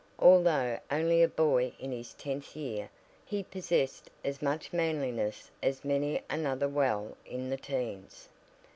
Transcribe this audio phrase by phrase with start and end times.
[0.17, 2.89] Although only a boy in his tenth year,
[3.23, 8.27] he possessed as much manliness as many another well in the teens.